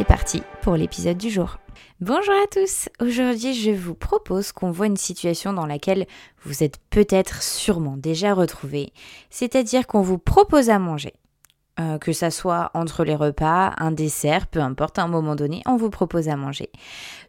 [0.00, 1.58] C'est parti pour l'épisode du jour.
[2.00, 6.06] Bonjour à tous, aujourd'hui je vous propose qu'on voit une situation dans laquelle
[6.42, 8.94] vous êtes peut-être sûrement déjà retrouvé,
[9.28, 11.12] c'est-à-dire qu'on vous propose à manger.
[11.78, 15.62] Euh, que ça soit entre les repas, un dessert, peu importe, à un moment donné,
[15.66, 16.70] on vous propose à manger.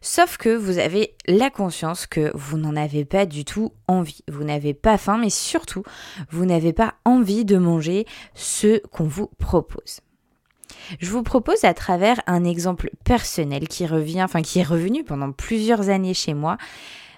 [0.00, 4.24] Sauf que vous avez la conscience que vous n'en avez pas du tout envie.
[4.28, 5.82] Vous n'avez pas faim, mais surtout,
[6.30, 10.00] vous n'avez pas envie de manger ce qu'on vous propose.
[11.00, 15.32] Je vous propose à travers un exemple personnel qui revient, enfin qui est revenu pendant
[15.32, 16.58] plusieurs années chez moi,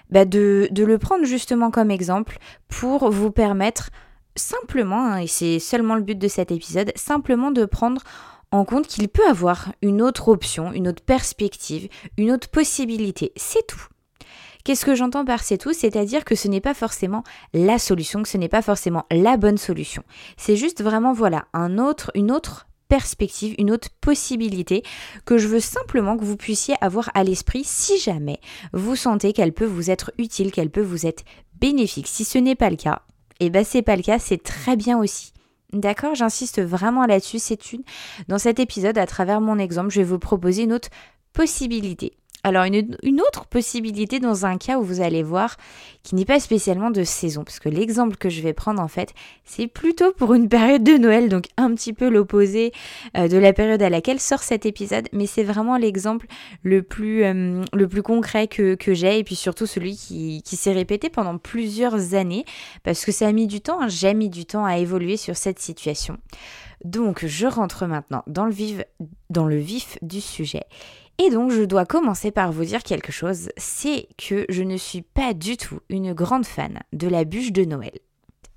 [0.09, 3.89] bah, de, le prendre justement comme exemple pour vous permettre
[4.35, 8.01] simplement, hein, et c'est seulement le but de cet épisode, simplement de prendre
[8.51, 13.31] en compte qu'il peut avoir une autre option, une autre perspective, une autre possibilité.
[13.35, 13.87] C'est tout.
[14.63, 15.73] Qu'est-ce que j'entends par c'est tout?
[15.73, 17.23] C'est-à-dire que ce n'est pas forcément
[17.53, 20.03] la solution, que ce n'est pas forcément la bonne solution.
[20.37, 24.83] C'est juste vraiment, voilà, un autre, une autre perspective, une autre possibilité
[25.25, 28.39] que je veux simplement que vous puissiez avoir à l'esprit si jamais
[28.73, 31.23] vous sentez qu'elle peut vous être utile, qu'elle peut vous être
[31.59, 32.07] bénéfique.
[32.07, 33.01] Si ce n'est pas le cas,
[33.39, 35.33] et eh ben c'est pas le cas, c'est très bien aussi.
[35.73, 36.15] D'accord?
[36.15, 37.83] J'insiste vraiment là-dessus, c'est une.
[38.29, 40.89] Dans cet épisode, à travers mon exemple, je vais vous proposer une autre
[41.33, 42.13] possibilité.
[42.45, 45.57] Alors une, autre possibilité dans un cas où vous allez voir
[46.03, 49.15] qui n'est pas spécialement de saison, parce que l'exemple que je vais prendre en fait,
[49.45, 52.71] c'est plutôt pour une période de Noël, donc un petit peu l'opposé
[53.17, 56.27] euh, de la période à laquelle sort cet épisode, mais c'est vraiment l'exemple
[56.61, 61.09] le plus euh, le plus concret que, j'ai et puis surtout celui qui, s'est répété
[61.09, 62.45] pendant plusieurs années,
[62.83, 65.35] parce que ça a mis du temps, hein, j'ai mis du temps à évoluer sur
[65.35, 66.19] cette situation.
[66.83, 68.83] Donc je rentre maintenant dans le vif,
[69.31, 70.65] dans le vif du sujet.
[71.17, 75.01] Et donc je dois commencer par vous dire quelque chose, c'est que je ne suis
[75.01, 77.97] pas du tout une grande fan de la bûche de Noël.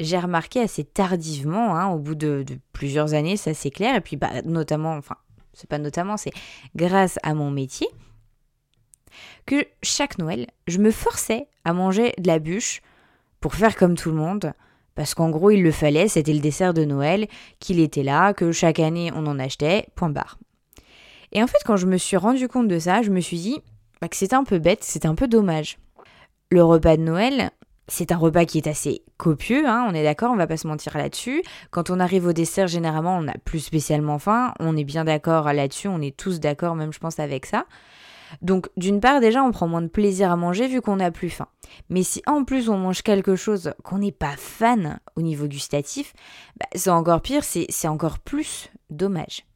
[0.00, 4.16] J'ai remarqué assez tardivement, hein, au bout de, plusieurs années, ça c'est clair, et puis
[4.16, 5.16] bah, notamment, enfin
[5.52, 6.32] c'est pas notamment, c'est
[6.74, 7.88] grâce à mon métier,
[9.46, 12.80] que chaque Noël, je me forçais à manger de la bûche
[13.40, 14.52] pour faire comme tout le monde,
[14.96, 17.28] parce qu'en gros il le fallait, c'était le dessert de Noël,
[17.60, 20.38] qu'il était là, que chaque année on en achetait, point barre.
[21.32, 23.60] Et en fait, quand je me suis rendu compte de ça, je me suis dit
[24.00, 25.78] bah, que c'était un peu bête, c'était un peu dommage.
[26.50, 27.50] Le repas de Noël,
[27.88, 30.68] c'est un repas qui est assez copieux, hein, on est d'accord, on va pas se
[30.68, 31.42] mentir là-dessus.
[31.70, 35.52] Quand on arrive au dessert, généralement, on n'a plus spécialement faim, on est bien d'accord
[35.52, 37.66] là-dessus, on est tous d'accord, même je pense, avec ça.
[38.42, 41.30] Donc, d'une part, déjà, on prend moins de plaisir à manger vu qu'on n'a plus
[41.30, 41.48] faim.
[41.88, 46.12] Mais si en plus on mange quelque chose qu'on n'est pas fan au niveau gustatif,
[46.60, 49.47] bah, c'est encore pire, c'est encore plus dommage.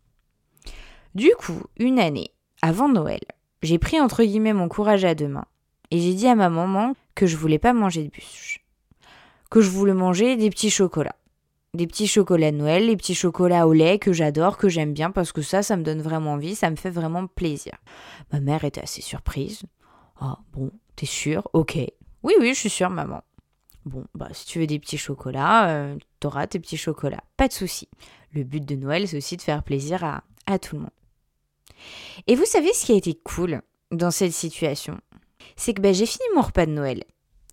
[1.15, 2.31] Du coup, une année,
[2.63, 3.21] avant Noël,
[3.63, 5.45] j'ai pris entre guillemets mon courage à deux mains
[5.91, 8.65] et j'ai dit à ma maman que je voulais pas manger de bûche,
[9.51, 11.17] que je voulais manger des petits chocolats.
[11.75, 15.11] Des petits chocolats de Noël, les petits chocolats au lait que j'adore, que j'aime bien
[15.11, 17.75] parce que ça, ça me donne vraiment envie, ça me fait vraiment plaisir.
[18.33, 19.63] Ma mère était assez surprise.
[20.19, 21.49] Ah bon, t'es sûre?
[21.53, 21.77] Ok.
[22.23, 23.23] Oui, oui, je suis sûre, maman.
[23.85, 27.25] Bon, bah si tu veux des petits chocolats, euh, t'auras tes petits chocolats.
[27.37, 27.89] Pas de souci.
[28.33, 30.91] Le but de Noël, c'est aussi de faire plaisir à, à tout le monde.
[32.27, 34.99] Et vous savez ce qui a été cool dans cette situation?
[35.57, 37.05] C'est que ben, j'ai fini mon repas de Noël.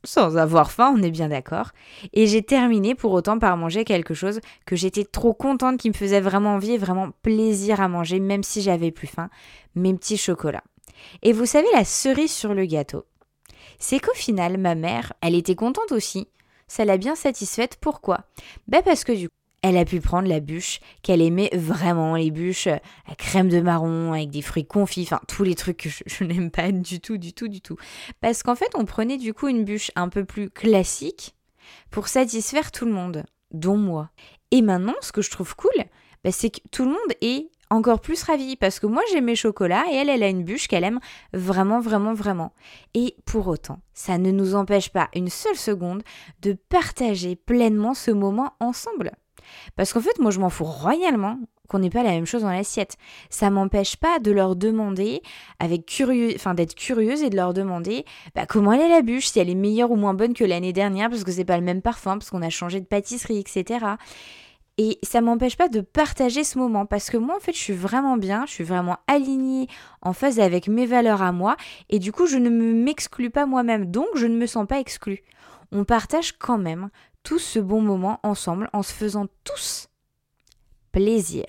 [0.06, 1.72] Sans avoir faim, on est bien d'accord.
[2.14, 5.94] Et j'ai terminé pour autant par manger quelque chose que j'étais trop contente, qui me
[5.94, 9.30] faisait vraiment envie vraiment plaisir à manger, même si j'avais plus faim,
[9.76, 10.64] mes petits chocolats.
[11.22, 13.06] Et vous savez, la cerise sur le gâteau,
[13.78, 16.28] c'est qu'au final, ma mère, elle était contente aussi.
[16.68, 17.78] Ça l'a bien satisfaite.
[17.82, 18.26] Pourquoi?
[18.68, 22.32] Ben parce que du coup, elle a pu prendre la bûche qu'elle aimait vraiment, les
[22.32, 26.24] bûches à crème de marron avec des fruits confits, enfin tous les trucs que je,
[26.24, 27.78] n'aime pas du tout, du tout, du tout.
[28.22, 31.36] Parce qu'en fait, on prenait du coup une bûche un peu plus classique
[31.92, 34.10] pour satisfaire tout le monde, dont moi.
[34.52, 35.72] Et maintenant, ce que je trouve cool,
[36.24, 39.36] bah, c'est que tout le monde est encore plus ravi parce que moi j'ai mes
[39.36, 41.00] chocolats et elle, elle a une bûche qu'elle aime
[41.34, 42.54] vraiment, vraiment, vraiment.
[42.94, 46.04] Et pour autant, ça ne nous empêche pas une seule seconde
[46.42, 49.12] de partager pleinement ce moment ensemble.
[49.76, 51.38] Parce qu'en fait, moi, je m'en fous royalement
[51.70, 52.98] qu'on n'ait pas la même chose dans l'assiette.
[53.30, 55.22] Ça m'empêche pas de leur demander,
[55.60, 58.06] avec curieux, enfin d'être curieuse et de leur demander
[58.36, 60.74] bah, comment elle est la bûche, si elle est meilleure ou moins bonne que l'année
[60.74, 63.86] dernière, parce que c'est pas le même parfum, parce qu'on a changé de pâtisserie, etc.
[64.82, 67.74] Et ça m'empêche pas de partager ce moment parce que moi en fait je suis
[67.74, 69.68] vraiment bien, je suis vraiment alignée
[70.02, 71.58] en phase avec mes valeurs à moi
[71.90, 75.22] et du coup je ne m'exclus pas moi-même donc je ne me sens pas exclue.
[75.74, 76.92] On partage quand même
[77.38, 79.90] ce bon moment ensemble en se faisant tous
[80.92, 81.46] plaisir.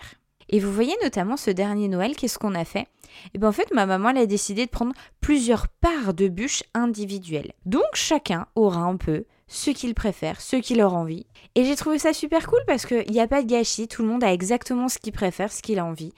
[0.49, 2.81] Et vous voyez notamment ce dernier Noël, qu'est-ce qu'on a fait?
[3.27, 6.29] Et eh bien en fait, ma maman elle a décidé de prendre plusieurs parts de
[6.29, 7.53] bûches individuelles.
[7.67, 11.27] Donc chacun aura un peu ce qu'il préfère, ce qu'il leur envie.
[11.55, 14.09] Et j'ai trouvé ça super cool parce qu'il n'y a pas de gâchis, tout le
[14.09, 16.13] monde a exactement ce qu'il préfère, ce qu'il a envie.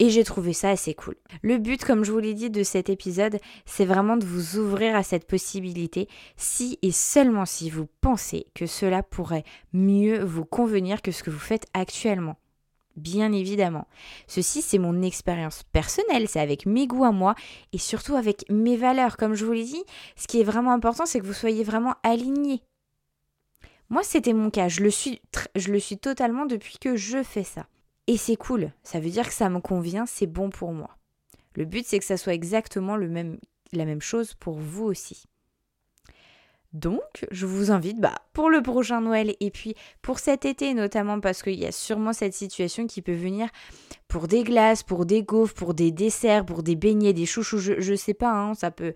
[0.00, 1.14] Et j'ai trouvé ça assez cool.
[1.42, 4.96] Le but, comme je vous l'ai dit, de cet épisode, c'est vraiment de vous ouvrir
[4.96, 11.00] à cette possibilité si et seulement si vous pensez que cela pourrait mieux vous convenir
[11.00, 12.36] que ce que vous faites actuellement
[12.96, 13.86] bien évidemment.
[14.26, 17.34] Ceci, c'est mon expérience personnelle, c'est avec mes goûts à moi
[17.72, 19.16] et surtout avec mes valeurs.
[19.16, 19.82] Comme je vous l'ai dit,
[20.16, 22.62] ce qui est vraiment important, c'est que vous soyez vraiment alignés.
[23.90, 25.20] Moi, c'était mon cas, je le, suis,
[25.54, 27.66] je le suis totalement depuis que je fais ça.
[28.06, 30.98] Et c'est cool, ça veut dire que ça me convient, c'est bon pour moi.
[31.54, 35.24] Le but, c'est que ça soit exactement la même chose pour vous aussi.
[36.74, 41.20] Donc, je vous invite bah, pour le prochain Noël et puis pour cet été notamment
[41.20, 43.48] parce qu'il y a sûrement cette situation qui peut venir
[44.08, 47.90] pour des glaces, pour des gaufres, pour des desserts, pour des beignets, des chouchous, je,
[47.90, 48.92] ne sais pas, hein, ça, peut,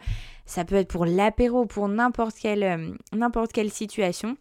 [0.57, 4.37] être pour l'apéro, pour euh, n'importe quelle situation.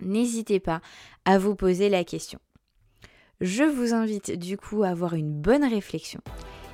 [0.00, 0.82] N'hésitez pas
[1.24, 2.38] à vous poser la question.
[3.42, 6.20] Je vous invite du coup à avoir une bonne réflexion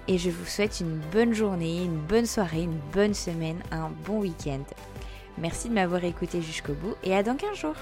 [0.06, 4.20] et je vous souhaite une bonne journée, une bonne soirée, une bonne semaine, un bon
[4.20, 4.62] week-end.
[5.38, 7.74] Merci de m'avoir écouté jusqu'au bout et à dans 15 jours